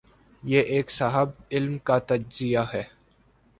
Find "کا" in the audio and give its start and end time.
1.77-1.97